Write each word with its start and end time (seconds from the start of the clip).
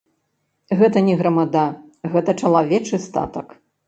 Гэта 0.77 1.03
не 1.09 1.17
грамада, 1.19 1.65
гэта 2.13 2.35
чалавечы 2.47 3.01
статак. 3.05 3.53